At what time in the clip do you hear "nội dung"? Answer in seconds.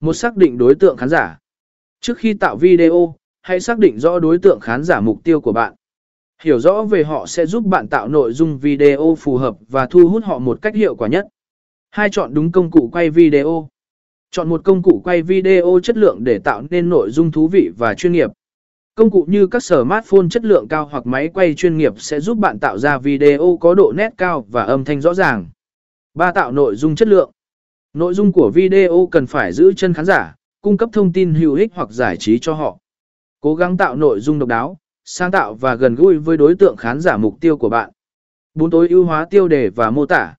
8.08-8.58, 16.88-17.32, 26.52-26.96, 27.96-28.32, 33.96-34.38